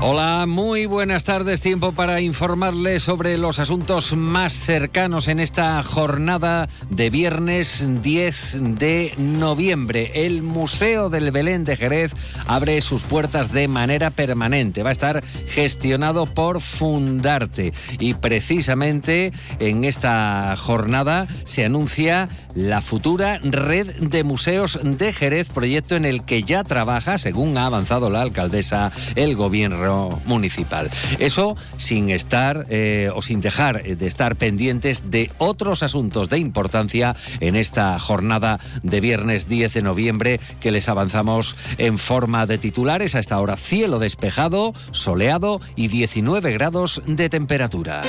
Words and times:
Hola, 0.00 0.46
muy 0.46 0.86
buenas 0.86 1.24
tardes. 1.24 1.60
Tiempo 1.60 1.90
para 1.90 2.20
informarles 2.20 3.02
sobre 3.02 3.36
los 3.36 3.58
asuntos 3.58 4.14
más 4.14 4.52
cercanos 4.52 5.26
en 5.26 5.40
esta 5.40 5.82
jornada 5.82 6.68
de 6.88 7.10
viernes 7.10 7.84
10 8.00 8.76
de 8.78 9.14
noviembre. 9.18 10.12
El 10.14 10.42
Museo 10.42 11.10
del 11.10 11.32
Belén 11.32 11.64
de 11.64 11.76
Jerez 11.76 12.12
abre 12.46 12.80
sus 12.80 13.02
puertas 13.02 13.50
de 13.52 13.66
manera 13.66 14.10
permanente. 14.10 14.84
Va 14.84 14.90
a 14.90 14.92
estar 14.92 15.24
gestionado 15.48 16.26
por 16.26 16.60
Fundarte 16.60 17.72
y 17.98 18.14
precisamente 18.14 19.32
en 19.58 19.82
esta 19.82 20.54
jornada 20.56 21.26
se 21.44 21.64
anuncia 21.64 22.28
la 22.54 22.82
futura 22.82 23.40
red 23.42 23.96
de 23.98 24.22
museos 24.22 24.78
de 24.80 25.12
Jerez, 25.12 25.48
proyecto 25.48 25.96
en 25.96 26.04
el 26.04 26.24
que 26.24 26.44
ya 26.44 26.62
trabaja, 26.62 27.18
según 27.18 27.58
ha 27.58 27.66
avanzado 27.66 28.10
la 28.10 28.22
alcaldesa, 28.22 28.92
el 29.16 29.34
gobierno 29.34 29.87
municipal. 30.24 30.90
Eso 31.18 31.56
sin 31.76 32.10
estar 32.10 32.66
eh, 32.68 33.10
o 33.14 33.22
sin 33.22 33.40
dejar 33.40 33.82
de 33.82 34.06
estar 34.06 34.36
pendientes 34.36 35.10
de 35.10 35.30
otros 35.38 35.82
asuntos 35.82 36.28
de 36.28 36.38
importancia 36.38 37.16
en 37.40 37.56
esta 37.56 37.98
jornada 37.98 38.60
de 38.82 39.00
viernes 39.00 39.48
10 39.48 39.74
de 39.74 39.82
noviembre 39.82 40.40
que 40.60 40.72
les 40.72 40.88
avanzamos 40.88 41.56
en 41.78 41.98
forma 41.98 42.46
de 42.46 42.58
titulares. 42.58 43.14
A 43.14 43.20
esta 43.20 43.40
hora 43.40 43.56
cielo 43.56 43.98
despejado, 43.98 44.74
soleado 44.92 45.60
y 45.76 45.88
19 45.88 46.52
grados 46.52 47.02
de 47.06 47.28
temperatura. 47.28 48.02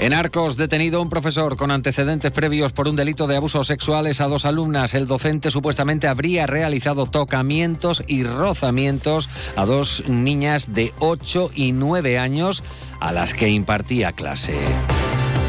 En 0.00 0.14
Arcos, 0.14 0.56
detenido 0.56 1.02
un 1.02 1.10
profesor 1.10 1.56
con 1.56 1.70
antecedentes 1.70 2.30
previos 2.30 2.72
por 2.72 2.88
un 2.88 2.96
delito 2.96 3.26
de 3.26 3.36
abusos 3.36 3.66
sexuales 3.66 4.22
a 4.22 4.28
dos 4.28 4.46
alumnas. 4.46 4.94
El 4.94 5.06
docente 5.06 5.50
supuestamente 5.50 6.08
habría 6.08 6.46
realizado 6.46 7.04
tocamientos 7.04 8.02
y 8.06 8.24
rozamientos 8.24 9.28
a 9.56 9.66
dos 9.66 10.02
niñas 10.08 10.72
de 10.72 10.94
8 11.00 11.50
y 11.54 11.72
9 11.72 12.18
años 12.18 12.64
a 12.98 13.12
las 13.12 13.34
que 13.34 13.50
impartía 13.50 14.12
clase. 14.12 14.54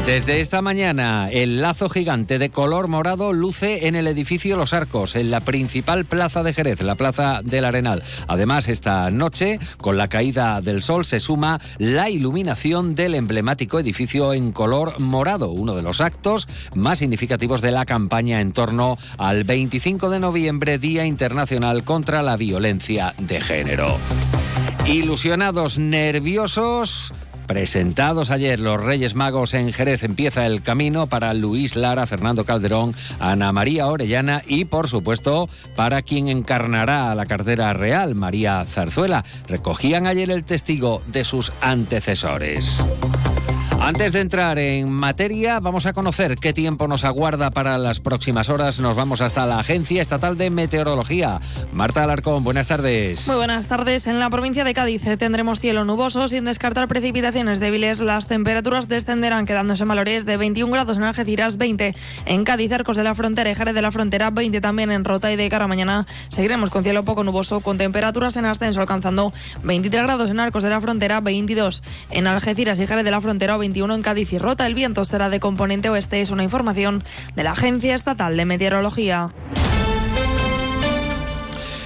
Desde 0.06 0.40
esta 0.40 0.62
mañana, 0.62 1.30
el 1.30 1.62
lazo 1.62 1.88
gigante 1.88 2.40
de 2.40 2.50
color 2.50 2.88
morado 2.88 3.32
luce 3.32 3.86
en 3.86 3.94
el 3.94 4.08
edificio 4.08 4.56
Los 4.56 4.72
Arcos, 4.72 5.14
en 5.14 5.30
la 5.30 5.38
principal 5.40 6.04
plaza 6.04 6.42
de 6.42 6.52
Jerez, 6.52 6.82
la 6.82 6.96
plaza 6.96 7.40
del 7.44 7.64
Arenal. 7.64 8.02
Además, 8.26 8.66
esta 8.66 9.08
noche, 9.10 9.60
con 9.78 9.96
la 9.96 10.08
caída 10.08 10.60
del 10.60 10.82
sol, 10.82 11.04
se 11.04 11.20
suma 11.20 11.60
la 11.78 12.10
iluminación 12.10 12.96
del 12.96 13.14
emblemático 13.14 13.78
edificio 13.78 14.34
en 14.34 14.50
color 14.50 14.98
morado, 14.98 15.50
uno 15.50 15.76
de 15.76 15.82
los 15.82 16.00
actos 16.00 16.48
más 16.74 16.98
significativos 16.98 17.62
de 17.62 17.70
la 17.70 17.86
campaña 17.86 18.40
en 18.40 18.52
torno 18.52 18.98
al 19.18 19.44
25 19.44 20.10
de 20.10 20.18
noviembre, 20.18 20.78
Día 20.78 21.06
Internacional 21.06 21.84
contra 21.84 22.22
la 22.22 22.36
Violencia 22.36 23.14
de 23.18 23.40
Género. 23.40 23.96
Ilusionados, 24.84 25.78
nerviosos 25.78 27.14
Presentados 27.46 28.30
ayer 28.30 28.60
los 28.60 28.82
Reyes 28.82 29.14
Magos 29.14 29.54
en 29.54 29.72
Jerez, 29.72 30.02
empieza 30.02 30.46
el 30.46 30.62
camino 30.62 31.06
para 31.06 31.34
Luis 31.34 31.76
Lara, 31.76 32.06
Fernando 32.06 32.44
Calderón, 32.44 32.94
Ana 33.20 33.52
María 33.52 33.86
Orellana 33.88 34.42
y, 34.46 34.64
por 34.64 34.88
supuesto, 34.88 35.48
para 35.76 36.02
quien 36.02 36.28
encarnará 36.28 37.14
la 37.14 37.26
cartera 37.26 37.72
real, 37.72 38.14
María 38.14 38.64
Zarzuela. 38.64 39.24
Recogían 39.48 40.06
ayer 40.06 40.30
el 40.30 40.44
testigo 40.44 41.02
de 41.06 41.24
sus 41.24 41.52
antecesores. 41.60 42.84
Antes 43.84 44.12
de 44.12 44.20
entrar 44.20 44.60
en 44.60 44.92
materia, 44.92 45.58
vamos 45.58 45.86
a 45.86 45.92
conocer 45.92 46.36
qué 46.36 46.52
tiempo 46.52 46.86
nos 46.86 47.02
aguarda 47.02 47.50
para 47.50 47.78
las 47.78 47.98
próximas 47.98 48.48
horas. 48.48 48.78
Nos 48.78 48.94
vamos 48.94 49.20
hasta 49.20 49.44
la 49.44 49.58
Agencia 49.58 50.00
Estatal 50.00 50.38
de 50.38 50.50
Meteorología. 50.50 51.40
Marta 51.72 52.04
Alarcón, 52.04 52.44
buenas 52.44 52.68
tardes. 52.68 53.26
Muy 53.26 53.38
buenas 53.38 53.66
tardes. 53.66 54.06
En 54.06 54.20
la 54.20 54.30
provincia 54.30 54.62
de 54.62 54.72
Cádiz 54.72 55.04
eh, 55.08 55.16
tendremos 55.16 55.58
cielo 55.58 55.84
nuboso 55.84 56.28
sin 56.28 56.44
descartar 56.44 56.86
precipitaciones 56.86 57.58
débiles. 57.58 58.00
Las 58.00 58.28
temperaturas 58.28 58.86
descenderán 58.86 59.46
quedándose 59.46 59.82
en 59.82 59.88
valores 59.88 60.26
de 60.26 60.36
21 60.36 60.72
grados 60.72 60.96
en 60.96 61.02
Algeciras, 61.02 61.56
20 61.56 61.96
en 62.26 62.44
Cádiz, 62.44 62.70
Arcos 62.70 62.96
de 62.96 63.02
la 63.02 63.16
Frontera 63.16 63.50
y 63.50 63.56
Jerez 63.56 63.74
de 63.74 63.82
la 63.82 63.90
Frontera, 63.90 64.30
20 64.30 64.60
también 64.60 64.92
en 64.92 65.04
Rota 65.04 65.32
y 65.32 65.34
de 65.34 65.48
cara 65.48 65.66
mañana 65.66 66.06
seguiremos 66.28 66.70
con 66.70 66.84
cielo 66.84 67.02
poco 67.02 67.24
nuboso 67.24 67.60
con 67.60 67.78
temperaturas 67.78 68.36
en 68.36 68.44
ascenso 68.44 68.80
alcanzando 68.80 69.32
23 69.64 70.04
grados 70.04 70.30
en 70.30 70.38
Arcos 70.38 70.62
de 70.62 70.70
la 70.70 70.80
Frontera, 70.80 71.20
22 71.20 71.82
en 72.10 72.28
Algeciras 72.28 72.78
y 72.78 72.86
Jerez 72.86 73.04
de 73.04 73.10
la 73.10 73.20
Frontera 73.20 73.56
21 73.72 73.94
en 73.94 74.02
Cádiz 74.02 74.34
y 74.34 74.38
Rota. 74.38 74.66
El 74.66 74.74
viento 74.74 75.02
será 75.06 75.30
de 75.30 75.40
componente 75.40 75.88
oeste. 75.88 76.20
Es 76.20 76.30
una 76.30 76.42
información 76.42 77.02
de 77.34 77.42
la 77.42 77.52
Agencia 77.52 77.94
Estatal 77.94 78.36
de 78.36 78.44
Meteorología. 78.44 79.30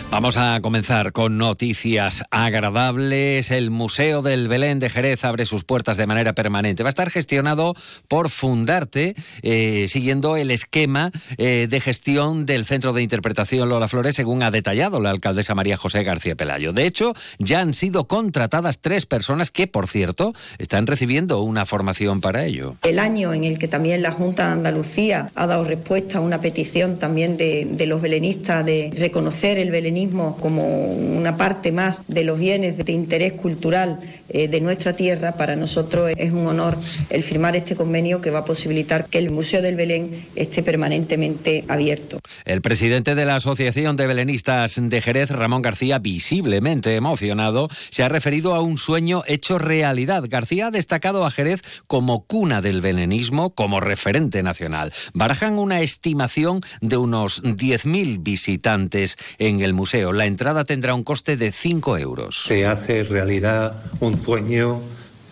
Vamos 0.09 0.37
a 0.37 0.61
comenzar 0.63 1.13
con 1.13 1.37
noticias 1.37 2.23
agradables. 2.31 3.51
El 3.51 3.71
Museo 3.71 4.23
del 4.23 4.47
Belén 4.47 4.79
de 4.79 4.89
Jerez 4.89 5.25
abre 5.25 5.47
sus 5.47 5.65
puertas 5.65 5.97
de 5.97 6.07
manera 6.07 6.33
permanente. 6.33 6.85
Va 6.85 6.89
a 6.89 6.91
estar 6.91 7.11
gestionado 7.11 7.75
por 8.07 8.31
Fundarte, 8.31 9.15
eh, 9.43 9.87
siguiendo 9.89 10.37
el 10.37 10.53
esquema 10.53 11.11
eh, 11.39 11.67
de 11.69 11.81
gestión 11.81 12.47
del 12.47 12.65
Centro 12.67 12.93
de 12.93 13.03
Interpretación 13.03 13.69
Lola 13.69 13.89
Flores, 13.89 14.15
según 14.15 14.45
ha 14.45 14.53
detallado 14.53 15.01
la 15.01 15.11
alcaldesa 15.11 15.57
María 15.57 15.77
José 15.77 16.05
García 16.05 16.37
Pelayo. 16.37 16.73
De 16.73 16.87
hecho, 16.87 17.13
ya 17.39 17.61
han 17.61 17.75
sido 17.75 18.07
contratadas 18.07 18.81
tres 18.81 19.07
personas 19.07 19.51
que, 19.51 19.67
por 19.67 19.89
cierto, 19.89 20.33
están 20.59 20.87
recibiendo 20.87 21.43
una 21.43 21.67
formación 21.67 22.21
para 22.21 22.45
ello. 22.45 22.77
El 22.85 23.01
año 23.01 23.35
en 23.35 23.43
el 23.43 23.59
que 23.59 23.67
también 23.67 24.03
la 24.03 24.13
Junta 24.13 24.47
de 24.47 24.53
Andalucía 24.53 25.31
ha 25.35 25.47
dado 25.49 25.65
respuesta 25.65 26.19
a 26.19 26.21
una 26.21 26.41
petición 26.41 26.99
también 26.99 27.37
de, 27.37 27.67
de 27.69 27.87
los 27.87 28.01
belenistas 28.01 28.65
de 28.65 28.93
reconocer 28.97 29.59
el 29.59 29.73
belenismo 29.73 29.96
como 30.41 30.87
una 30.87 31.37
parte 31.37 31.73
más 31.73 32.05
de 32.07 32.25
los 32.25 32.39
bienes 32.39 32.77
de 32.77 32.93
interés 32.93 33.33
cultural 33.33 33.99
eh, 34.29 34.49
de 34.49 34.61
nuestra 34.61 34.95
tierra, 34.95 35.33
para 35.33 35.57
nosotros 35.57 36.13
es 36.17 36.33
un 36.33 36.47
honor 36.47 36.77
el 37.11 37.23
firmar 37.23 37.57
este 37.57 37.75
convenio 37.75 38.21
que 38.21 38.31
va 38.31 38.41
a 38.41 38.45
posibilitar 38.45 39.07
que 39.07 39.19
el 39.19 39.31
Museo 39.31 39.63
del 39.63 39.77
Belén 39.77 40.27
esté 40.35 40.63
permanentemente 40.63 41.65
abierto. 41.69 42.19
El 42.45 42.61
presidente 42.61 43.15
de 43.15 43.25
la 43.25 43.37
Asociación 43.37 43.97
de 43.97 44.07
Belenistas 44.07 44.75
de 44.77 45.01
Jerez, 45.01 45.31
Ramón 45.31 45.63
García, 45.63 45.99
visiblemente 45.99 46.95
emocionado, 46.97 47.69
se 47.91 48.03
ha 48.03 48.09
referido 48.09 48.55
a 48.55 48.61
un 48.61 48.79
sueño 48.79 49.23
hecho 49.27 49.59
realidad. 49.59 50.25
García 50.29 50.67
ha 50.67 50.71
destacado 50.71 51.25
a 51.25 51.31
Jerez 51.31 51.63
como 51.87 52.25
cuna 52.27 52.61
del 52.61 52.83
belenismo, 52.83 53.55
como 53.55 53.81
referente 53.81 54.43
nacional. 54.43 54.93
Barajan 55.15 55.59
una 55.59 55.81
estimación 55.81 56.61
de 56.81 56.97
unos 56.97 57.43
10.000 57.43 58.23
visitantes 58.23 59.17
en 59.39 59.61
el 59.61 59.73
museo 59.73 59.86
la 59.93 60.27
entrada 60.27 60.65
tendrá 60.65 60.95
un 60.95 61.05
coste 61.05 61.37
de 61.37 61.53
5 61.53 61.99
euros. 61.99 62.45
Se 62.45 62.67
hace 62.67 63.05
realidad 63.05 63.83
un 64.01 64.19
sueño 64.19 64.81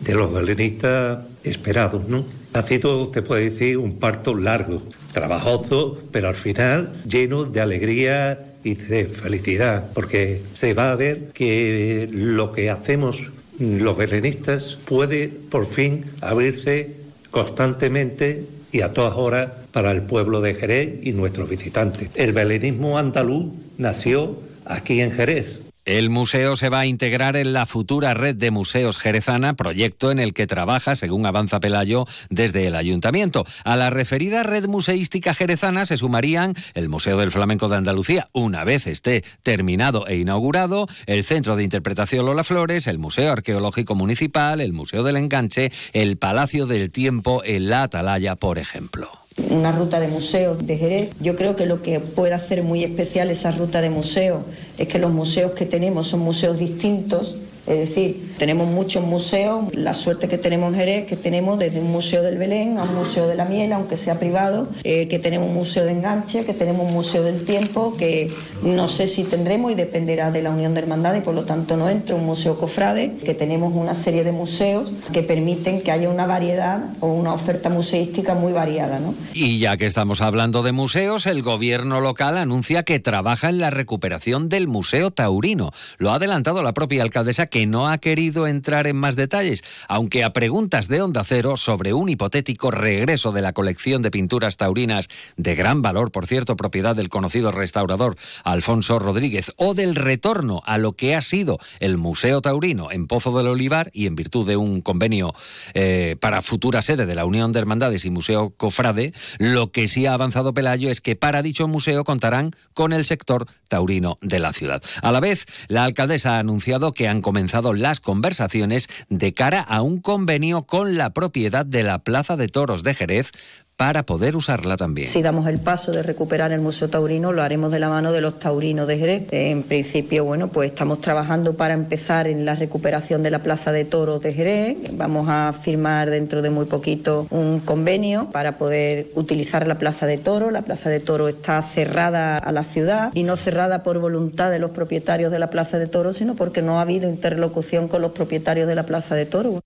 de 0.01 0.15
los 0.15 0.33
belenistas 0.33 1.25
esperados, 1.43 2.09
¿no? 2.09 2.25
Ha 2.53 2.63
sido, 2.63 3.09
te 3.09 3.23
puede 3.23 3.51
decir, 3.51 3.79
un 3.79 3.99
parto 3.99 4.35
largo, 4.35 4.81
trabajoso, 5.13 5.99
pero 6.13 6.29
al 6.29 6.37
final 6.37 6.93
lleno 7.09 7.45
de 7.45 7.61
alegría 7.61 8.39
y 8.63 8.75
de 8.75 9.07
felicidad, 9.07 9.91
porque 9.93 10.41
se 10.53 10.73
va 10.73 10.93
a 10.93 10.97
ver 10.97 11.31
que 11.35 12.09
lo 12.13 12.53
que 12.53 12.71
hacemos 12.71 13.19
los 13.59 13.97
belenistas 13.97 14.79
puede 14.85 15.29
por 15.29 15.67
fin 15.67 16.05
abrirse 16.21 16.95
constantemente 17.31 18.47
y 18.73 18.81
a 18.81 18.93
todas 18.93 19.15
horas 19.15 19.51
para 19.73 19.93
el 19.93 20.03
pueblo 20.03 20.41
de 20.41 20.55
Jerez 20.55 20.99
y 21.03 21.13
nuestros 21.13 21.49
visitantes. 21.49 22.11
El 22.15 22.33
belenismo 22.33 22.99
andaluz 22.99 23.53
nació 23.79 24.37
aquí 24.67 25.01
en 25.01 25.13
Jerez. 25.13 25.61
El 25.85 26.09
museo 26.09 26.57
se 26.57 26.71
va 26.71 26.81
a 26.81 26.87
integrar 26.87 27.37
en 27.37 27.53
la 27.53 27.67
futura 27.67 28.15
red 28.15 28.35
de 28.35 28.51
museos 28.51 28.97
jerezana, 28.97 29.53
proyecto 29.53 30.11
en 30.11 30.19
el 30.19 30.33
que 30.33 30.47
trabaja, 30.47 30.97
según 30.97 31.27
avanza 31.27 31.61
Pelayo, 31.61 32.07
desde 32.31 32.67
el 32.67 32.75
ayuntamiento. 32.75 33.45
A 33.65 33.77
la 33.77 33.91
referida 33.91 34.43
red 34.45 34.67
museística 34.67 35.35
jerezana 35.35 35.85
se 35.85 35.99
sumarían 35.99 36.55
el 36.73 36.89
Museo 36.89 37.19
del 37.19 37.31
Flamenco 37.31 37.69
de 37.69 37.77
Andalucía, 37.77 38.29
una 38.33 38.65
vez 38.65 38.87
esté 38.87 39.25
terminado 39.43 40.07
e 40.07 40.17
inaugurado, 40.17 40.89
el 41.05 41.23
Centro 41.23 41.55
de 41.55 41.65
Interpretación 41.65 42.25
Lola 42.25 42.45
Flores, 42.45 42.87
el 42.87 42.99
Museo 42.99 43.33
Arqueológico 43.33 43.95
Municipal, 43.95 44.63
el 44.63 44.73
Museo 44.73 45.03
del 45.03 45.17
Enganche, 45.17 45.71
el 45.93 46.17
Palacio 46.17 46.65
del 46.67 46.91
Tiempo 46.91 47.43
en 47.45 47.69
la 47.69 47.83
Atalaya, 47.83 48.37
por 48.37 48.59
ejemplo 48.59 49.24
una 49.51 49.73
ruta 49.73 50.01
de 50.01 50.09
museo 50.09 50.55
de 50.57 50.77
Jerez. 50.77 51.11
Yo 51.21 51.37
creo 51.37 51.57
que 51.57 51.67
lo 51.67 51.83
que 51.83 52.01
puede 52.01 52.35
hacer 52.35 52.63
muy 52.63 52.85
especial 52.85 53.31
esa 53.31 53.51
ruta 53.51 53.81
de 53.81 53.91
museo 53.91 54.45
es 54.79 54.89
que 54.89 54.99
los 54.99 55.13
museos 55.13 55.53
que 55.53 55.67
tenemos 55.67 56.09
son 56.09 56.21
museos 56.21 56.59
distintos 56.59 57.37
Es 57.67 57.89
decir, 57.89 58.35
tenemos 58.39 58.69
muchos 58.69 59.05
museos, 59.05 59.75
la 59.75 59.95
suerte 59.95 60.29
que 60.29 60.37
tenemos 60.37 60.73
en 60.73 60.79
Jerez, 60.79 61.07
que 61.07 61.17
tenemos 61.17 61.59
desde 61.59 61.81
un 61.81 61.91
museo 61.91 62.23
del 62.23 62.37
Belén 62.37 62.79
a 62.79 62.83
un 62.83 62.95
museo 62.95 63.27
de 63.27 63.35
la 63.35 63.47
miel, 63.47 63.73
aunque 63.73 63.97
sea 63.97 64.19
privado, 64.19 64.69
eh, 64.83 65.09
que 65.09 65.19
tenemos 65.19 65.49
un 65.49 65.55
museo 65.55 65.85
de 65.85 65.93
enganche, 65.93 66.45
que 66.45 66.53
tenemos 66.53 66.87
un 66.87 66.93
museo 66.93 67.23
del 67.23 67.45
tiempo, 67.45 67.97
que 67.97 68.31
no 68.63 68.89
sé 68.89 69.07
si 69.07 69.25
tendremos 69.25 69.73
y 69.73 69.75
dependerá 69.75 70.31
de 70.31 70.43
la 70.43 70.51
Unión 70.51 70.75
de 70.75 70.81
Hermandades, 70.81 71.23
por 71.23 71.35
lo 71.35 71.45
tanto 71.45 71.77
no 71.77 71.89
entra 71.89 72.17
un 72.17 72.27
museo 72.27 72.59
cofrade, 72.59 73.17
que 73.25 73.35
tenemos 73.35 73.73
una 73.75 73.95
serie 73.95 74.25
de 74.25 74.33
museos 74.33 74.91
que 75.13 75.23
permiten 75.23 75.81
que 75.81 75.91
haya 75.91 76.11
una 76.11 76.27
variedad 76.27 76.81
o 77.01 77.09
una 77.09 77.33
oferta 77.33 77.71
museística 77.71 78.35
muy 78.35 78.53
variada. 78.53 78.99
¿no? 78.99 79.15
Y 79.33 79.59
ya 79.59 79.77
que 79.77 79.87
estamos 79.87 80.21
hablando 80.21 80.63
de 80.63 80.73
museos, 80.73 81.27
el 81.27 81.43
gobierno 81.43 82.01
local 82.01 82.37
anuncia 82.37 82.83
que 82.83 83.01
trabaja 83.01 83.49
en 83.49 83.59
la 83.59 83.71
recuperación 83.71 84.49
del 84.49 84.69
Museo 84.69 85.11
Taurino. 85.11 85.73
Lo 85.99 86.11
ha 86.11 86.17
adelantado 86.17 86.63
la 86.63 86.75
propia 86.75 87.03
alcaldesa 87.03 87.47
que 87.55 87.67
no 87.67 87.89
ha 87.89 87.99
querido 87.99 88.49
entrar 88.49 88.89
en 88.89 88.97
más 88.97 89.15
detalles, 89.15 89.63
aunque 89.87 90.25
a 90.25 90.33
preguntas 90.33 90.89
de 90.89 91.01
Onda 91.01 91.23
Cero 91.23 91.57
sobre 91.57 91.93
un 91.93 92.09
hipotético 92.09 92.73
regreso 92.73 93.31
de 93.31 93.43
la 93.43 93.53
colección 93.53 94.03
de 94.03 94.11
pinturas 94.11 94.57
taurinas 94.57 95.09
de 95.37 95.55
gran 95.55 95.81
valor, 95.81 96.11
por 96.11 96.27
cierto, 96.27 96.57
propiedad 96.57 96.97
del 96.97 97.11
conocido 97.11 97.53
restaurador 97.53 98.17
Alfonso 98.43 98.99
Rodríguez, 98.99 99.53
o 99.55 99.75
del 99.75 99.95
retorno 99.95 100.65
a 100.67 100.79
lo 100.79 100.95
que 100.95 101.15
ha 101.15 101.21
sido 101.21 101.61
el 101.79 101.97
Museo 101.97 102.41
Taurino 102.41 102.91
en 102.91 103.07
Pozo 103.07 103.39
del 103.39 103.47
Olivar 103.47 103.89
y 103.93 104.09
en 104.09 104.17
virtud 104.17 104.49
de 104.49 104.57
un 104.57 104.81
convenio 104.81 105.33
eh, 105.75 106.17
para 106.21 106.43
futura 106.43 106.83
sede 106.83 107.07
de 107.07 107.15
la 107.15 107.25
Unión 107.25 107.53
de 107.53 107.61
Hermandades 107.61 108.05
y 108.05 108.11
Museo 108.11 108.51
Cofrade, 108.57 109.13
lo 109.39 109.71
que 109.71 109.87
sí 109.87 110.07
ha 110.07 110.15
avanzado 110.15 110.55
Pelayo 110.55 110.91
es 110.91 111.01
que 111.01 111.15
para 111.15 111.41
dicho 111.41 111.69
museo 111.69 112.03
contarán 112.03 112.51
con 112.75 112.93
el 112.93 113.05
sector 113.05 113.47
taurino 113.69 114.19
de 114.23 114.41
la 114.41 114.53
ciudad. 114.53 114.83
A 115.03 115.13
la 115.13 115.21
vez, 115.21 115.47
la 115.69 115.85
alcaldesa 115.85 116.35
ha 116.35 116.39
anunciado 116.41 116.93
que 116.93 117.07
han 117.07 117.23
comenzado 117.23 117.44
las 117.75 118.01
conversaciones 118.01 118.89
de 119.09 119.35
cara 119.35 119.61
a 119.61 119.83
un 119.83 120.01
convenio 120.01 120.63
con 120.63 120.97
la 120.97 121.11
propiedad 121.11 121.67
de 121.67 121.83
la 121.83 121.99
Plaza 122.01 122.37
de 122.37 122.49
Toros 122.49 122.83
de 122.83 122.95
Jerez 122.95 123.31
para 123.77 124.05
poder 124.05 124.37
usarla 124.37 124.77
también. 124.77 125.09
Si 125.09 125.23
damos 125.23 125.47
el 125.49 125.59
paso 125.59 125.93
de 125.93 126.03
recuperar 126.03 126.53
el 126.53 126.61
Museo 126.61 126.89
Taurino, 126.89 127.33
lo 127.33 127.43
haremos 127.43 127.73
de 127.73 127.79
la 127.79 127.89
mano 127.89 128.13
de 128.13 128.21
los 128.21 128.39
taurinos 128.39 128.87
de 128.87 128.99
Jerez. 128.99 129.27
En 129.33 129.63
principio, 129.63 130.25
bueno, 130.25 130.49
pues 130.49 130.71
estamos 130.71 131.01
trabajando 131.01 131.55
para 131.57 131.75
empezar 131.75 132.27
en 132.27 132.45
la 132.45 132.55
recuperación 132.55 133.23
de 133.23 133.31
la 133.31 133.41
Plaza 133.41 133.73
de 133.73 133.85
Toros 133.85 134.23
de 134.23 134.33
Jerez. 134.33 134.77
Vamos 134.93 135.29
a 135.29 135.53
firmar 135.53 136.11
dentro 136.11 136.43
de 136.43 136.51
muy 136.51 136.67
poquito 136.67 137.27
un 137.31 137.61
convenio 137.61 138.29
para 138.31 138.59
poder 138.59 139.09
utilizar 139.15 139.67
la 139.67 139.77
Plaza 139.77 140.07
de 140.07 140.19
Toros. 140.19 140.53
La 140.53 140.63
Plaza 140.63 140.89
de 140.91 141.01
Toros 141.01 141.31
está 141.31 141.61
cerrada 141.63 142.39
a 142.39 142.53
la 142.53 142.65
ciudad 142.65 143.11
y 143.15 143.25
no 143.25 143.37
cerrada 143.37 143.83
por 143.83 143.99
voluntad 143.99 144.51
de 144.51 144.59
los 144.59 144.71
propietarios 144.71 145.33
de 145.33 145.39
la 145.39 145.51
Plaza 145.51 145.79
de 145.79 145.87
Toros, 145.87 146.17
sino 146.17 146.35
porque 146.35 146.63
no 146.63 146.79
ha 146.79 146.83
habido 146.83 147.09
interlocución 147.09 147.89
con 147.89 148.03
los 148.03 148.13
propietarios 148.13 148.69
de 148.69 148.75
la 148.75 148.85
Plaza 148.85 149.15
de 149.15 149.27
Toros 149.27 149.61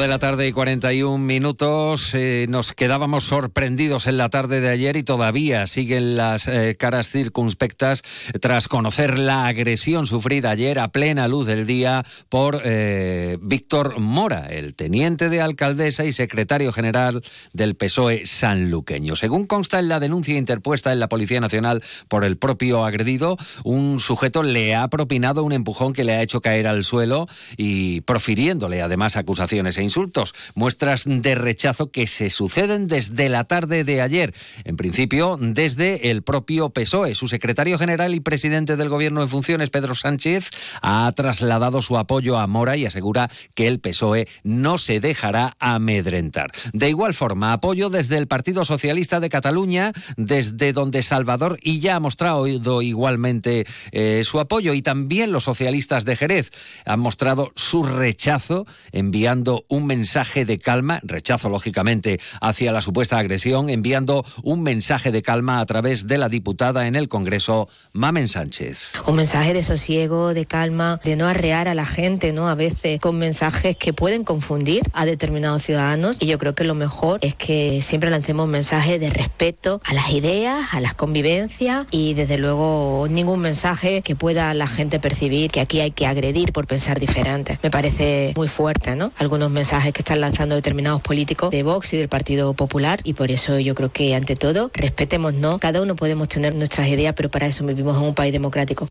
de 0.00 0.08
la 0.08 0.18
tarde 0.18 0.48
y 0.48 0.52
41 0.52 1.18
minutos. 1.18 2.14
Eh, 2.14 2.46
nos 2.48 2.72
quedábamos 2.72 3.24
sorprendidos 3.24 4.08
en 4.08 4.16
la 4.16 4.28
tarde 4.28 4.60
de 4.60 4.68
ayer 4.68 4.96
y 4.96 5.04
todavía 5.04 5.68
siguen 5.68 6.16
las 6.16 6.48
eh, 6.48 6.76
caras 6.76 7.10
circunspectas 7.10 8.02
tras 8.40 8.66
conocer 8.66 9.18
la 9.18 9.46
agresión 9.46 10.08
sufrida 10.08 10.50
ayer 10.50 10.80
a 10.80 10.88
plena 10.88 11.28
luz 11.28 11.46
del 11.46 11.64
día 11.64 12.04
por 12.28 12.60
eh, 12.64 13.38
Víctor 13.40 14.00
Mora, 14.00 14.48
el 14.48 14.74
teniente 14.74 15.28
de 15.28 15.40
alcaldesa 15.40 16.04
y 16.04 16.12
secretario 16.12 16.72
general 16.72 17.22
del 17.52 17.76
PSOE 17.76 18.26
sanluqueño. 18.26 19.14
Según 19.14 19.46
consta 19.46 19.78
en 19.78 19.88
la 19.88 20.00
denuncia 20.00 20.36
interpuesta 20.36 20.92
en 20.92 20.98
la 20.98 21.08
Policía 21.08 21.38
Nacional 21.38 21.84
por 22.08 22.24
el 22.24 22.36
propio 22.36 22.84
agredido, 22.84 23.36
un 23.62 24.00
sujeto 24.00 24.42
le 24.42 24.74
ha 24.74 24.88
propinado 24.88 25.44
un 25.44 25.52
empujón 25.52 25.92
que 25.92 26.02
le 26.02 26.14
ha 26.14 26.22
hecho 26.22 26.40
caer 26.40 26.66
al 26.66 26.82
suelo 26.82 27.28
y 27.56 28.00
profiriéndole 28.00 28.82
además 28.82 29.16
acusaciones 29.16 29.78
insultos, 29.84 30.34
muestras 30.56 31.04
de 31.06 31.36
rechazo 31.36 31.92
que 31.92 32.08
se 32.08 32.30
suceden 32.30 32.88
desde 32.88 33.28
la 33.28 33.44
tarde 33.44 33.84
de 33.84 34.02
ayer. 34.02 34.34
En 34.64 34.76
principio, 34.76 35.38
desde 35.40 36.10
el 36.10 36.22
propio 36.22 36.70
PSOE. 36.70 37.14
Su 37.14 37.28
secretario 37.28 37.78
general 37.78 38.14
y 38.14 38.20
presidente 38.20 38.76
del 38.76 38.88
Gobierno 38.88 39.22
en 39.22 39.28
funciones, 39.28 39.70
Pedro 39.70 39.94
Sánchez, 39.94 40.50
ha 40.82 41.10
trasladado 41.12 41.82
su 41.82 41.96
apoyo 41.96 42.38
a 42.38 42.46
Mora 42.46 42.76
y 42.76 42.86
asegura 42.86 43.30
que 43.54 43.68
el 43.68 43.78
PSOE 43.78 44.26
no 44.42 44.78
se 44.78 44.98
dejará 44.98 45.56
amedrentar. 45.60 46.50
De 46.72 46.88
igual 46.88 47.14
forma, 47.14 47.52
apoyo 47.52 47.90
desde 47.90 48.18
el 48.18 48.26
Partido 48.26 48.64
Socialista 48.64 49.20
de 49.20 49.28
Cataluña, 49.28 49.92
desde 50.16 50.72
donde 50.72 51.02
Salvador 51.02 51.58
y 51.62 51.80
ya 51.80 51.96
ha 51.96 52.00
mostrado 52.00 52.46
igualmente 52.46 53.66
eh, 53.92 54.22
su 54.24 54.40
apoyo 54.40 54.74
y 54.74 54.82
también 54.82 55.32
los 55.32 55.44
socialistas 55.44 56.04
de 56.04 56.16
Jerez 56.16 56.50
han 56.84 57.00
mostrado 57.00 57.52
su 57.54 57.82
rechazo 57.82 58.66
enviando 58.92 59.62
un 59.74 59.86
mensaje 59.86 60.44
de 60.44 60.60
calma, 60.60 61.00
rechazo 61.02 61.48
lógicamente 61.48 62.20
hacia 62.40 62.70
la 62.70 62.80
supuesta 62.80 63.18
agresión, 63.18 63.68
enviando 63.68 64.24
un 64.44 64.62
mensaje 64.62 65.10
de 65.10 65.20
calma 65.20 65.58
a 65.58 65.66
través 65.66 66.06
de 66.06 66.16
la 66.16 66.28
diputada 66.28 66.86
en 66.86 66.94
el 66.94 67.08
Congreso, 67.08 67.68
Mamen 67.92 68.28
Sánchez. 68.28 68.92
Un 69.08 69.16
mensaje 69.16 69.52
de 69.52 69.64
sosiego, 69.64 70.32
de 70.32 70.46
calma, 70.46 71.00
de 71.02 71.16
no 71.16 71.26
arrear 71.26 71.66
a 71.66 71.74
la 71.74 71.86
gente, 71.86 72.32
¿no? 72.32 72.48
A 72.48 72.54
veces 72.54 73.00
con 73.00 73.18
mensajes 73.18 73.76
que 73.76 73.92
pueden 73.92 74.22
confundir 74.22 74.82
a 74.92 75.06
determinados 75.06 75.62
ciudadanos 75.62 76.18
y 76.20 76.26
yo 76.26 76.38
creo 76.38 76.54
que 76.54 76.62
lo 76.62 76.76
mejor 76.76 77.18
es 77.22 77.34
que 77.34 77.82
siempre 77.82 78.10
lancemos 78.10 78.44
un 78.44 78.52
mensaje 78.52 79.00
de 79.00 79.10
respeto 79.10 79.80
a 79.84 79.92
las 79.92 80.10
ideas, 80.10 80.72
a 80.72 80.80
las 80.80 80.94
convivencias 80.94 81.88
y 81.90 82.14
desde 82.14 82.38
luego 82.38 83.08
ningún 83.10 83.40
mensaje 83.40 84.02
que 84.02 84.14
pueda 84.14 84.54
la 84.54 84.68
gente 84.68 85.00
percibir 85.00 85.50
que 85.50 85.60
aquí 85.60 85.80
hay 85.80 85.90
que 85.90 86.06
agredir 86.06 86.52
por 86.52 86.68
pensar 86.68 87.00
diferente. 87.00 87.58
Me 87.64 87.72
parece 87.72 88.34
muy 88.36 88.46
fuerte, 88.46 88.94
¿no? 88.94 89.12
Algunos 89.18 89.50
mensajes 89.50 89.63
mensajes 89.64 89.94
que 89.94 90.02
están 90.02 90.20
lanzando 90.20 90.56
determinados 90.56 91.00
políticos 91.00 91.48
de 91.48 91.62
Vox 91.62 91.94
y 91.94 91.96
del 91.96 92.10
Partido 92.10 92.52
Popular 92.52 93.00
y 93.02 93.14
por 93.14 93.30
eso 93.30 93.58
yo 93.58 93.74
creo 93.74 93.90
que 93.90 94.14
ante 94.14 94.36
todo 94.36 94.70
respetémonos. 94.74 95.58
Cada 95.58 95.80
uno 95.80 95.96
podemos 95.96 96.28
tener 96.28 96.54
nuestras 96.54 96.86
ideas, 96.88 97.14
pero 97.16 97.30
para 97.30 97.46
eso 97.46 97.64
vivimos 97.64 97.96
en 97.96 98.02
un 98.02 98.14
país 98.14 98.30
democrático. 98.30 98.86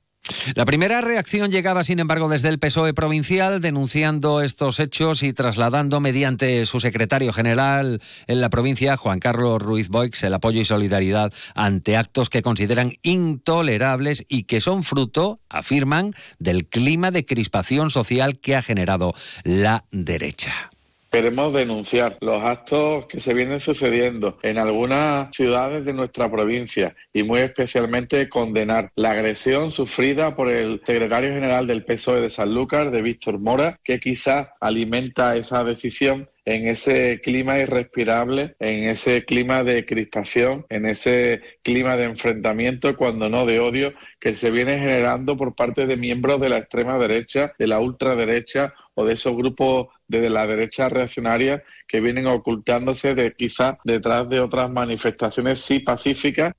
La 0.55 0.65
primera 0.65 1.01
reacción 1.01 1.51
llegaba, 1.51 1.83
sin 1.83 1.99
embargo, 1.99 2.29
desde 2.29 2.47
el 2.47 2.59
PSOE 2.59 2.93
provincial, 2.93 3.59
denunciando 3.59 4.41
estos 4.41 4.79
hechos 4.79 5.21
y 5.21 5.33
trasladando 5.33 5.99
mediante 5.99 6.65
su 6.65 6.79
secretario 6.79 7.33
general 7.33 8.01
en 8.27 8.39
la 8.39 8.49
provincia, 8.49 8.95
Juan 8.95 9.19
Carlos 9.19 9.61
Ruiz 9.61 9.89
Boix, 9.89 10.23
el 10.23 10.33
apoyo 10.33 10.61
y 10.61 10.65
solidaridad 10.65 11.33
ante 11.55 11.97
actos 11.97 12.29
que 12.29 12.41
consideran 12.41 12.93
intolerables 13.01 14.25
y 14.29 14.43
que 14.43 14.61
son 14.61 14.83
fruto, 14.83 15.39
afirman, 15.49 16.13
del 16.39 16.67
clima 16.67 17.11
de 17.11 17.25
crispación 17.25 17.89
social 17.91 18.39
que 18.39 18.55
ha 18.55 18.61
generado 18.61 19.13
la 19.43 19.83
derecha. 19.91 20.72
Queremos 21.13 21.53
denunciar 21.53 22.17
los 22.21 22.41
actos 22.41 23.05
que 23.05 23.19
se 23.19 23.35
vienen 23.35 23.59
sucediendo 23.59 24.39
en 24.41 24.57
algunas 24.57 25.29
ciudades 25.29 25.85
de 25.85 25.93
nuestra 25.93 26.31
provincia 26.31 26.95
y 27.13 27.21
muy 27.21 27.41
especialmente 27.41 28.27
condenar 28.29 28.91
la 28.95 29.11
agresión 29.11 29.69
sufrida 29.69 30.35
por 30.35 30.49
el 30.49 30.81
secretario 30.83 31.29
general 31.29 31.67
del 31.67 31.85
PSOE 31.85 32.19
de 32.21 32.31
Sanlúcar, 32.31 32.89
de 32.89 33.03
Víctor 33.03 33.37
Mora, 33.37 33.79
que 33.83 33.99
quizás 33.99 34.47
alimenta 34.59 35.35
esa 35.35 35.63
decisión 35.63 36.31
en 36.45 36.67
ese 36.67 37.21
clima 37.21 37.59
irrespirable, 37.59 38.55
en 38.59 38.85
ese 38.85 39.23
clima 39.23 39.63
de 39.63 39.85
crispación, 39.85 40.65
en 40.69 40.85
ese 40.85 41.41
clima 41.61 41.95
de 41.95 42.05
enfrentamiento, 42.05 42.97
cuando 42.97 43.29
no 43.29 43.45
de 43.45 43.59
odio, 43.59 43.93
que 44.19 44.33
se 44.33 44.51
viene 44.51 44.79
generando 44.79 45.37
por 45.37 45.55
parte 45.55 45.87
de 45.87 45.95
miembros 45.95 46.41
de 46.41 46.49
la 46.49 46.57
extrema 46.57 46.97
derecha, 46.97 47.53
de 47.57 47.67
la 47.67 47.79
ultraderecha 47.79 48.73
o 48.95 49.05
de 49.05 49.13
esos 49.13 49.35
grupos 49.35 49.87
de 50.07 50.29
la 50.29 50.45
derecha 50.45 50.89
reaccionaria 50.89 51.63
que 51.87 52.01
vienen 52.01 52.27
ocultándose 52.27 53.15
de 53.15 53.33
quizás 53.33 53.75
detrás 53.83 54.29
de 54.29 54.39
otras 54.39 54.69
manifestaciones 54.69 55.61
sí 55.61 55.79
pacíficas 55.79 56.53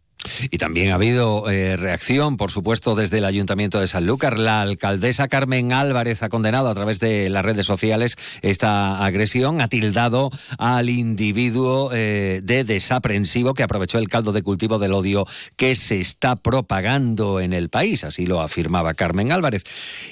y 0.50 0.58
también 0.58 0.90
ha 0.90 0.94
habido 0.94 1.50
eh, 1.50 1.76
reacción, 1.76 2.36
por 2.36 2.50
supuesto, 2.50 2.94
desde 2.94 3.18
el 3.18 3.24
Ayuntamiento 3.24 3.80
de 3.80 3.86
Sanlúcar. 3.86 4.38
La 4.38 4.60
alcaldesa 4.60 5.28
Carmen 5.28 5.72
Álvarez 5.72 6.22
ha 6.22 6.28
condenado 6.28 6.68
a 6.68 6.74
través 6.74 7.00
de 7.00 7.28
las 7.30 7.44
redes 7.44 7.66
sociales 7.66 8.16
esta 8.42 9.04
agresión, 9.04 9.60
ha 9.60 9.68
tildado 9.68 10.30
al 10.58 10.88
individuo 10.88 11.90
eh, 11.92 12.40
de 12.42 12.64
desaprensivo 12.64 13.54
que 13.54 13.62
aprovechó 13.62 13.98
el 13.98 14.08
caldo 14.08 14.32
de 14.32 14.42
cultivo 14.42 14.78
del 14.78 14.92
odio 14.92 15.26
que 15.56 15.74
se 15.74 16.00
está 16.00 16.36
propagando 16.36 17.40
en 17.40 17.52
el 17.52 17.68
país. 17.68 18.04
Así 18.04 18.26
lo 18.26 18.40
afirmaba 18.40 18.94
Carmen 18.94 19.32
Álvarez. 19.32 19.64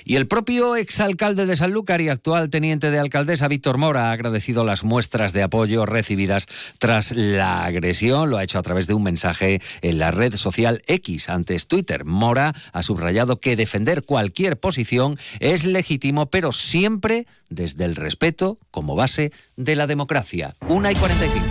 Y 0.05 0.17
el 0.17 0.27
propio 0.27 0.77
exalcalde 0.77 1.47
de 1.47 1.57
Sanlúcar 1.57 2.01
y 2.01 2.09
actual 2.09 2.51
teniente 2.51 2.91
de 2.91 2.99
alcaldesa, 2.99 3.49
Víctor 3.49 3.79
Mora, 3.79 4.11
ha 4.11 4.13
agradecido 4.13 4.65
las 4.65 4.85
muestras 4.85 5.33
de 5.33 5.43
apoyo 5.43 5.87
recibidas 5.87 6.47
tras 6.79 7.13
la 7.13 7.65
agresión. 7.65 8.31
Lo 8.31 8.39
ha 8.39 8.45
hecho 8.45 8.59
a 8.59 8.63
través 8.63 8.87
de 8.87 8.95
un 8.95 9.03
mensaje 9.03 9.61
en 9.81 9.99
la 9.99 10.02
red 10.11 10.35
social 10.37 10.83
X, 10.87 11.29
antes 11.29 11.67
Twitter. 11.67 12.05
Mora 12.05 12.55
ha 12.73 12.83
subrayado 12.83 13.41
que 13.41 13.57
defender 13.57 14.05
cualquier 14.05 14.59
posición 14.59 15.19
es 15.41 15.65
legítimo, 15.65 16.27
pero 16.27 16.53
siempre 16.53 17.27
desde 17.49 17.85
el 17.85 17.97
respeto 17.97 18.59
como 18.71 18.97
base 18.97 19.33
de 19.57 19.77
la 19.77 19.87
democracia. 19.87 20.57
Una 20.69 20.93
y 20.93 20.97
45. 20.97 21.47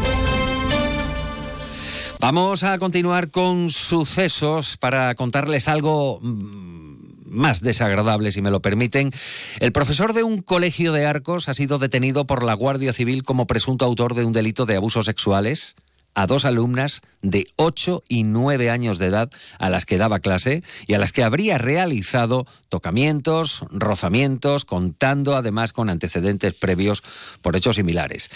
Vamos 2.19 2.63
a 2.63 2.77
continuar 2.77 3.31
con 3.31 3.71
sucesos 3.71 4.77
para 4.77 5.15
contarles 5.15 5.67
algo 5.67 6.19
mm, 6.21 7.31
más 7.31 7.61
desagradable, 7.61 8.31
si 8.31 8.43
me 8.43 8.51
lo 8.51 8.61
permiten. 8.61 9.11
El 9.59 9.71
profesor 9.71 10.13
de 10.13 10.21
un 10.21 10.43
colegio 10.43 10.91
de 10.91 11.05
Arcos 11.05 11.49
ha 11.49 11.55
sido 11.55 11.79
detenido 11.79 12.27
por 12.27 12.43
la 12.43 12.53
Guardia 12.53 12.93
Civil 12.93 13.23
como 13.23 13.47
presunto 13.47 13.85
autor 13.85 14.13
de 14.13 14.23
un 14.23 14.33
delito 14.33 14.67
de 14.67 14.75
abusos 14.75 15.05
sexuales 15.05 15.75
a 16.13 16.27
dos 16.27 16.45
alumnas 16.45 17.01
de 17.21 17.47
8 17.55 18.03
y 18.07 18.23
9 18.23 18.69
años 18.69 18.97
de 18.97 19.07
edad 19.07 19.29
a 19.59 19.69
las 19.69 19.85
que 19.85 19.97
daba 19.97 20.19
clase 20.19 20.63
y 20.87 20.93
a 20.93 20.99
las 20.99 21.13
que 21.13 21.23
habría 21.23 21.57
realizado 21.57 22.47
tocamientos, 22.69 23.63
rozamientos, 23.69 24.65
contando 24.65 25.35
además 25.35 25.71
con 25.73 25.89
antecedentes 25.89 26.53
previos 26.53 27.03
por 27.41 27.55
hechos 27.55 27.75
similares. 27.75 28.29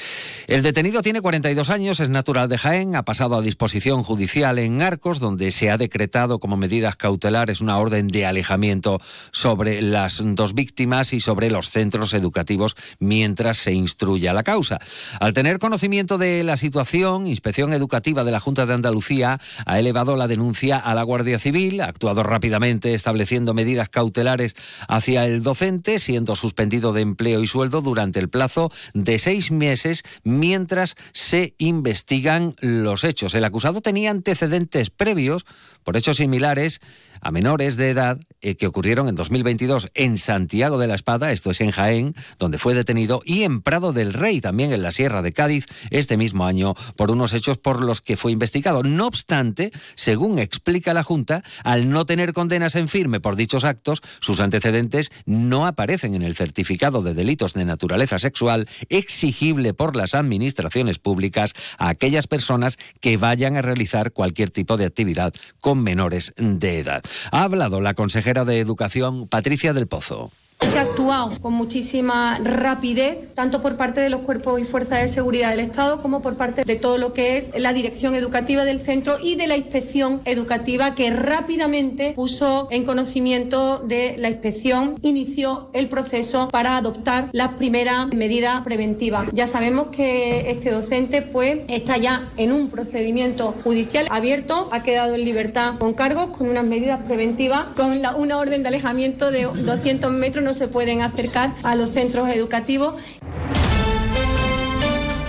El 0.48 0.62
detenido 0.62 1.02
tiene 1.02 1.22
42 1.22 1.70
años, 1.70 2.00
es 2.00 2.10
natural 2.10 2.50
de 2.50 2.58
Jaén, 2.58 2.96
ha 2.96 3.04
pasado 3.04 3.36
a 3.36 3.42
disposición 3.42 4.04
judicial 4.04 4.60
en 4.60 4.82
Arcos, 4.82 5.20
donde 5.20 5.52
se 5.52 5.72
ha 5.72 5.78
decretado 5.78 6.40
como 6.40 6.58
medidas 6.58 6.96
cautelares 6.96 7.62
una 7.62 7.78
orden 7.78 8.08
de 8.08 8.26
alejamiento 8.26 9.00
sobre 9.32 9.82
las 9.82 10.22
dos 10.24 10.54
víctimas 10.54 11.14
y 11.14 11.20
sobre 11.20 11.50
los 11.50 11.70
centros 11.70 12.14
educativos 12.14 12.76
mientras 13.00 13.58
se 13.58 13.74
instruya 13.74 14.34
la 14.34 14.44
causa. 14.44 14.80
Al 15.20 15.34
tener 15.34 15.60
conocimiento 15.60 16.18
de 16.18 16.44
la 16.44 16.58
situación, 16.58 17.28
Inspección 17.28 17.65
Educativa 17.74 18.24
de 18.24 18.32
la 18.32 18.40
Junta 18.40 18.66
de 18.66 18.74
Andalucía 18.74 19.40
ha 19.66 19.80
elevado 19.80 20.16
la 20.16 20.28
denuncia 20.28 20.78
a 20.78 20.94
la 20.96 21.04
Guardia 21.04 21.40
Civil, 21.40 21.82
ha 21.82 21.86
actuado 21.86 22.24
rápidamente 22.24 22.94
estableciendo 22.94 23.54
medidas 23.54 23.90
cautelares 23.90 24.56
hacia 24.88 25.26
el 25.26 25.44
docente, 25.44 26.00
siendo 26.00 26.36
suspendido 26.36 26.94
de 26.94 27.02
empleo 27.02 27.42
y 27.42 27.48
sueldo 27.48 27.82
durante 27.82 28.20
el 28.20 28.30
plazo 28.30 28.72
de 28.94 29.20
seis 29.20 29.52
meses 29.52 30.04
mientras 30.24 30.96
se 31.14 31.56
investigan 31.58 32.56
los 32.60 33.04
hechos. 33.04 33.34
El 33.36 33.46
acusado 33.46 33.82
tenía 33.82 34.12
antecedentes 34.12 34.90
previos 34.90 35.46
por 35.84 35.98
hechos 35.98 36.18
similares 36.18 36.82
a 37.26 37.32
menores 37.32 37.76
de 37.76 37.90
edad 37.90 38.20
eh, 38.42 38.54
que 38.54 38.68
ocurrieron 38.68 39.08
en 39.08 39.16
2022 39.16 39.90
en 39.96 40.20
Santiago 40.20 40.78
de 40.78 40.86
la 40.86 40.94
Espada, 40.94 41.32
esto 41.32 41.50
es 41.50 41.60
en 41.60 41.72
Jaén, 41.72 42.14
donde 42.38 42.60
fue 42.60 42.76
detenido, 42.76 43.24
y 43.26 43.42
en 43.42 43.62
Prado 43.62 43.94
del 43.94 44.14
Rey, 44.14 44.42
también 44.42 44.72
en 44.72 44.84
la 44.84 44.92
Sierra 44.92 45.24
de 45.24 45.34
Cádiz, 45.34 45.66
este 45.90 46.18
mismo 46.18 46.46
año, 46.46 46.76
por 46.96 47.10
unos 47.10 47.34
hechos 47.34 47.58
por 47.58 47.82
los 47.82 48.02
que 48.02 48.16
fue 48.16 48.32
investigado. 48.32 48.84
No 48.84 49.08
obstante, 49.08 49.72
según 49.96 50.38
explica 50.38 50.94
la 50.94 51.02
Junta, 51.02 51.44
al 51.64 51.90
no 51.90 52.06
tener 52.06 52.32
condenas 52.32 52.76
en 52.76 52.88
firme 52.88 53.20
por 53.20 53.36
dichos 53.36 53.64
actos, 53.64 54.04
sus 54.20 54.40
antecedentes 54.40 55.12
no 55.26 55.66
aparecen 55.66 56.14
en 56.14 56.22
el 56.22 56.36
certificado 56.36 57.02
de 57.02 57.16
delitos 57.16 57.56
de 57.56 57.66
naturaleza 57.66 58.20
sexual 58.20 58.70
exigible 58.90 59.74
por 59.74 59.96
las 59.96 60.14
administraciones 60.14 61.00
públicas 61.00 61.54
a 61.80 61.90
aquellas 61.90 62.28
personas 62.28 62.78
que 63.02 63.18
vayan 63.18 63.58
a 63.58 63.64
realizar 63.64 64.12
cualquier 64.12 64.52
tipo 64.52 64.78
de 64.78 64.86
actividad 64.86 65.34
con 65.60 65.82
menores 65.82 66.32
de 66.38 66.78
edad. 66.78 67.04
Ha 67.32 67.44
hablado 67.44 67.82
la 67.82 67.94
consejera 67.94 68.46
de 68.46 68.60
Educación, 68.60 69.28
Patricia 69.28 69.74
del 69.74 69.88
Pozo. 69.88 70.32
Se 70.72 70.80
ha 70.80 70.82
actuado 70.82 71.40
con 71.42 71.54
muchísima 71.54 72.40
rapidez, 72.44 73.34
tanto 73.34 73.62
por 73.62 73.78
parte 73.78 74.02
de 74.02 74.10
los 74.10 74.22
cuerpos 74.22 74.60
y 74.60 74.66
fuerzas 74.66 75.02
de 75.02 75.08
seguridad 75.08 75.52
del 75.52 75.60
Estado 75.60 76.02
como 76.02 76.22
por 76.22 76.36
parte 76.38 76.64
de 76.66 76.76
todo 76.76 76.98
lo 76.98 77.14
que 77.14 77.38
es 77.38 77.52
la 77.56 77.72
dirección 77.72 78.16
educativa 78.16 78.66
del 78.66 78.82
centro 78.82 79.18
y 79.22 79.36
de 79.36 79.48
la 79.48 79.56
inspección 79.56 80.22
educativa 80.26 80.96
que 80.96 81.12
rápidamente 81.12 82.14
puso 82.14 82.68
en 82.72 82.84
conocimiento 82.84 83.80
de 83.80 84.16
la 84.18 84.30
inspección, 84.30 84.96
inició 85.02 85.70
el 85.74 85.88
proceso 85.88 86.48
para 86.50 86.78
adoptar 86.78 87.30
las 87.32 87.54
primeras 87.54 88.08
medidas 88.14 88.62
preventivas. 88.64 89.28
Ya 89.34 89.46
sabemos 89.46 89.88
que 89.88 90.50
este 90.50 90.72
docente 90.72 91.22
pues 91.22 91.60
está 91.68 91.98
ya 91.98 92.28
en 92.38 92.52
un 92.52 92.70
procedimiento 92.70 93.54
judicial 93.64 94.08
abierto, 94.10 94.68
ha 94.72 94.84
quedado 94.84 95.16
en 95.16 95.26
libertad 95.26 95.76
con 95.78 95.94
cargos, 95.94 96.36
con 96.36 96.50
unas 96.50 96.66
medidas 96.66 97.02
preventivas, 97.04 97.68
con 97.76 98.02
una 98.18 98.38
orden 98.38 98.64
de 98.64 98.68
alejamiento 98.68 99.32
de 99.32 99.44
200 99.44 100.12
metros 100.12 100.44
no 100.44 100.55
se 100.56 100.68
pueden 100.68 101.02
acercar 101.02 101.54
a 101.64 101.76
los 101.76 101.90
centros 101.90 102.30
educativos. 102.30 102.96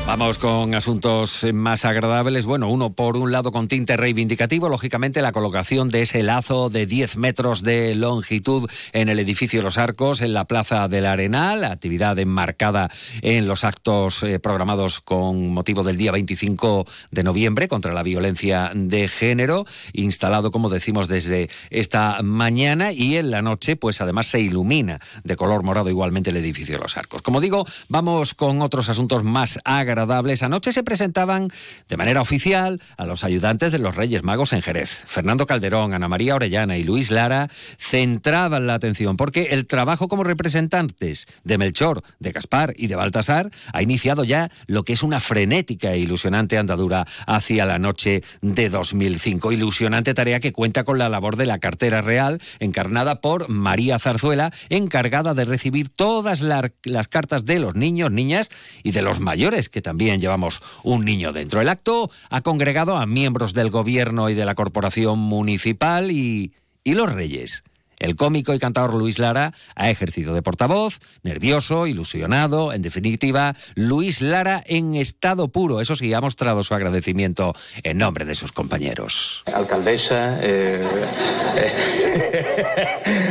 Vamos 0.06 0.38
con 0.38 0.72
asuntos 0.76 1.44
más 1.52 1.84
agradables. 1.84 2.46
Bueno, 2.46 2.68
uno 2.70 2.92
por 2.92 3.16
un 3.16 3.32
lado 3.32 3.50
con 3.50 3.66
tinte 3.66 3.96
reivindicativo, 3.96 4.68
lógicamente 4.68 5.20
la 5.20 5.32
colocación 5.32 5.88
de 5.88 6.02
ese 6.02 6.22
lazo 6.22 6.70
de 6.70 6.86
10 6.86 7.16
metros 7.16 7.64
de 7.64 7.92
longitud 7.96 8.70
en 8.92 9.08
el 9.08 9.18
edificio 9.18 9.62
Los 9.62 9.78
Arcos, 9.78 10.20
en 10.20 10.32
la 10.32 10.44
Plaza 10.44 10.86
del 10.86 11.06
Arenal, 11.06 11.64
actividad 11.64 12.16
enmarcada 12.20 12.88
en 13.20 13.48
los 13.48 13.64
actos 13.64 14.22
eh, 14.22 14.38
programados 14.38 15.00
con 15.00 15.50
motivo 15.50 15.82
del 15.82 15.96
día 15.96 16.12
25 16.12 16.86
de 17.10 17.22
noviembre 17.24 17.66
contra 17.66 17.92
la 17.92 18.04
violencia 18.04 18.70
de 18.74 19.08
género, 19.08 19.66
instalado, 19.92 20.52
como 20.52 20.68
decimos, 20.68 21.08
desde 21.08 21.50
esta 21.70 22.22
mañana 22.22 22.92
y 22.92 23.16
en 23.16 23.32
la 23.32 23.42
noche, 23.42 23.74
pues 23.74 24.00
además 24.00 24.28
se 24.28 24.38
ilumina 24.38 25.00
de 25.24 25.34
color 25.34 25.64
morado 25.64 25.90
igualmente 25.90 26.30
el 26.30 26.36
edificio 26.36 26.78
Los 26.78 26.96
Arcos. 26.96 27.22
Como 27.22 27.40
digo, 27.40 27.66
vamos 27.88 28.34
con 28.34 28.62
otros 28.62 28.88
asuntos 28.88 29.24
más 29.24 29.58
agradables 29.64 29.95
Anoche 29.96 30.72
se 30.72 30.82
presentaban 30.82 31.48
de 31.88 31.96
manera 31.96 32.20
oficial 32.20 32.80
a 32.96 33.06
los 33.06 33.24
ayudantes 33.24 33.72
de 33.72 33.78
los 33.78 33.96
Reyes 33.96 34.22
Magos 34.22 34.52
en 34.52 34.62
Jerez. 34.62 35.02
Fernando 35.06 35.46
Calderón, 35.46 35.94
Ana 35.94 36.08
María 36.08 36.34
Orellana 36.34 36.76
y 36.76 36.84
Luis 36.84 37.10
Lara 37.10 37.48
centraban 37.78 38.66
la 38.66 38.74
atención 38.74 39.16
porque 39.16 39.48
el 39.52 39.66
trabajo 39.66 40.08
como 40.08 40.24
representantes 40.24 41.26
de 41.44 41.58
Melchor, 41.58 42.02
de 42.18 42.32
Gaspar 42.32 42.74
y 42.76 42.88
de 42.88 42.96
Baltasar 42.96 43.50
ha 43.72 43.82
iniciado 43.82 44.24
ya 44.24 44.50
lo 44.66 44.84
que 44.84 44.92
es 44.92 45.02
una 45.02 45.20
frenética 45.20 45.92
e 45.92 45.98
ilusionante 45.98 46.58
andadura 46.58 47.06
hacia 47.26 47.64
la 47.64 47.78
noche 47.78 48.22
de 48.42 48.68
2005. 48.68 49.52
Ilusionante 49.52 50.14
tarea 50.14 50.40
que 50.40 50.52
cuenta 50.52 50.84
con 50.84 50.98
la 50.98 51.08
labor 51.08 51.36
de 51.36 51.46
la 51.46 51.58
cartera 51.58 52.02
real, 52.02 52.40
encarnada 52.58 53.20
por 53.20 53.48
María 53.48 53.98
Zarzuela, 53.98 54.52
encargada 54.68 55.34
de 55.34 55.44
recibir 55.44 55.88
todas 55.88 56.42
las 56.42 57.08
cartas 57.08 57.44
de 57.44 57.58
los 57.58 57.74
niños, 57.74 58.10
niñas 58.10 58.50
y 58.82 58.92
de 58.92 59.02
los 59.02 59.20
mayores 59.20 59.68
que 59.68 59.82
también 59.86 60.20
llevamos 60.20 60.62
un 60.82 61.04
niño 61.04 61.32
dentro. 61.32 61.60
El 61.60 61.68
acto 61.68 62.10
ha 62.28 62.40
congregado 62.40 62.96
a 62.96 63.06
miembros 63.06 63.54
del 63.54 63.70
gobierno 63.70 64.28
y 64.28 64.34
de 64.34 64.44
la 64.44 64.56
corporación 64.56 65.20
municipal 65.20 66.10
y, 66.10 66.54
y 66.82 66.94
los 66.94 67.12
reyes. 67.12 67.62
El 67.98 68.16
cómico 68.16 68.52
y 68.52 68.58
cantador 68.58 68.94
Luis 68.94 69.18
Lara 69.18 69.52
ha 69.74 69.90
ejercido 69.90 70.34
de 70.34 70.42
portavoz, 70.42 70.98
nervioso, 71.22 71.86
ilusionado, 71.86 72.72
en 72.72 72.82
definitiva, 72.82 73.54
Luis 73.74 74.20
Lara 74.20 74.62
en 74.66 74.96
estado 74.96 75.48
puro. 75.48 75.80
Eso 75.80 75.96
sí, 75.96 76.12
ha 76.12 76.20
mostrado 76.20 76.62
su 76.62 76.74
agradecimiento 76.74 77.54
en 77.82 77.98
nombre 77.98 78.24
de 78.24 78.34
sus 78.34 78.52
compañeros. 78.52 79.44
Alcaldesa, 79.54 80.38
eh, 80.42 80.84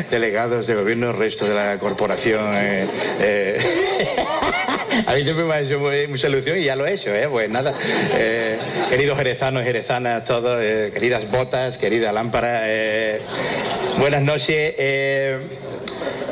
delegados 0.09 0.65
de 0.67 0.75
gobierno, 0.75 1.11
resto 1.11 1.45
de 1.45 1.53
la 1.53 1.77
corporación. 1.77 2.53
Eh, 2.53 2.87
eh, 3.19 3.84
a 5.07 5.13
mí 5.13 5.23
siempre 5.23 5.45
me 5.45 5.53
ha 5.53 5.61
hecho 5.61 5.79
mucha 6.09 6.27
ilusión 6.27 6.57
y 6.59 6.63
ya 6.63 6.75
lo 6.75 6.85
he 6.85 6.93
hecho, 6.93 7.13
¿eh? 7.13 7.27
Pues 7.29 7.49
nada, 7.49 7.73
eh, 8.17 8.57
queridos 8.89 9.17
jerezanos 9.17 9.63
y 9.63 9.65
jerezanas, 9.65 10.25
todos, 10.25 10.59
eh, 10.61 10.91
queridas 10.93 11.29
botas, 11.29 11.77
querida 11.77 12.11
lámpara, 12.11 12.61
eh, 12.65 13.21
buenas 13.97 14.21
noches. 14.21 14.75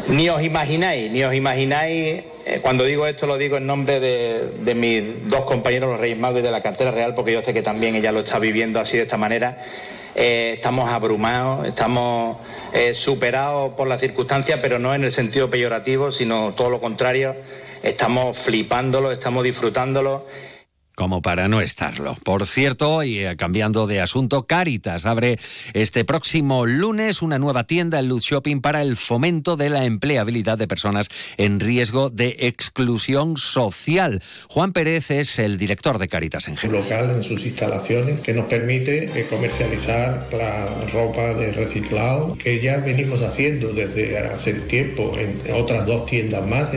ni 0.07 0.29
os 0.29 0.41
imagináis, 0.41 1.11
ni 1.11 1.23
os 1.23 1.33
imagináis, 1.33 2.23
cuando 2.61 2.83
digo 2.83 3.07
esto 3.07 3.25
lo 3.25 3.37
digo 3.37 3.57
en 3.57 3.65
nombre 3.65 3.99
de, 3.99 4.49
de, 4.59 4.75
mis 4.75 5.29
dos 5.29 5.41
compañeros, 5.41 5.91
los 5.91 5.99
Reyes 5.99 6.17
Magos 6.17 6.39
y 6.39 6.43
de 6.43 6.51
la 6.51 6.61
cartera 6.61 6.91
real, 6.91 7.15
porque 7.15 7.31
yo 7.31 7.41
sé 7.41 7.53
que 7.53 7.61
también 7.61 7.95
ella 7.95 8.11
lo 8.11 8.19
está 8.19 8.37
viviendo 8.37 8.79
así 8.79 8.97
de 8.97 9.03
esta 9.03 9.17
manera. 9.17 9.57
Estamos 10.15 10.89
abrumados, 10.89 11.67
estamos 11.67 12.37
superados 12.95 13.73
por 13.73 13.87
las 13.87 13.99
circunstancias, 13.99 14.59
pero 14.61 14.79
no 14.79 14.93
en 14.95 15.03
el 15.03 15.11
sentido 15.11 15.49
peyorativo, 15.49 16.11
sino 16.11 16.53
todo 16.53 16.69
lo 16.69 16.79
contrario. 16.79 17.35
Estamos 17.83 18.37
flipándolo, 18.37 19.11
estamos 19.11 19.43
disfrutándolo 19.43 20.25
como 20.95 21.21
para 21.21 21.47
no 21.47 21.61
estarlo. 21.61 22.15
Por 22.23 22.45
cierto, 22.45 23.03
y 23.03 23.19
eh, 23.19 23.35
cambiando 23.35 23.87
de 23.87 24.01
asunto, 24.01 24.45
Caritas 24.45 25.05
abre 25.05 25.39
este 25.73 26.05
próximo 26.05 26.65
lunes 26.65 27.21
una 27.21 27.39
nueva 27.39 27.63
tienda 27.65 27.99
en 27.99 28.07
Luz 28.07 28.23
Shopping 28.23 28.61
para 28.61 28.81
el 28.81 28.95
fomento 28.95 29.57
de 29.57 29.69
la 29.69 29.85
empleabilidad 29.85 30.57
de 30.57 30.67
personas 30.67 31.07
en 31.37 31.59
riesgo 31.59 32.09
de 32.09 32.35
exclusión 32.41 33.37
social. 33.37 34.21
Juan 34.49 34.73
Pérez 34.73 35.11
es 35.11 35.39
el 35.39 35.57
director 35.57 35.97
de 35.97 36.07
Caritas 36.07 36.47
en 36.47 36.57
general. 36.57 36.83
local 36.83 37.09
en 37.09 37.23
sus 37.23 37.43
instalaciones 37.45 38.21
que 38.21 38.33
nos 38.33 38.45
permite 38.45 39.19
eh, 39.19 39.27
comercializar 39.29 40.27
la 40.31 40.65
ropa 40.91 41.33
de 41.33 41.51
reciclado 41.53 42.37
que 42.37 42.61
ya 42.61 42.77
venimos 42.77 43.21
haciendo 43.21 43.73
desde 43.73 44.19
hace 44.19 44.53
tiempo 44.53 45.13
en 45.17 45.53
otras 45.53 45.85
dos 45.85 46.05
tiendas 46.05 46.45
más. 46.47 46.69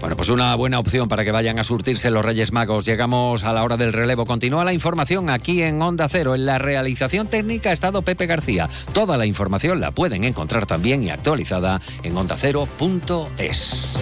Bueno, 0.00 0.16
pues 0.16 0.28
una 0.28 0.54
buena 0.54 0.78
opción 0.78 1.08
para 1.08 1.24
que 1.24 1.32
vayan 1.32 1.58
a 1.58 1.64
surtirse 1.64 2.10
los 2.10 2.24
Reyes 2.24 2.52
Magos. 2.52 2.84
Llegamos 2.84 3.44
a 3.44 3.52
la 3.52 3.64
hora 3.64 3.76
del 3.76 3.92
relevo. 3.92 4.26
Continúa 4.26 4.64
la 4.64 4.72
información 4.72 5.30
aquí 5.30 5.62
en 5.62 5.80
Onda 5.82 6.08
Cero. 6.08 6.34
En 6.34 6.46
la 6.46 6.58
realización 6.58 7.26
técnica 7.26 7.70
ha 7.70 7.72
estado 7.72 8.02
Pepe 8.02 8.26
García. 8.26 8.68
Toda 8.92 9.16
la 9.16 9.26
información 9.26 9.80
la 9.80 9.90
pueden 9.90 10.24
encontrar 10.24 10.66
también 10.66 11.02
y 11.02 11.10
actualizada 11.10 11.80
en 12.02 12.16
ondacero.es. 12.16 13.98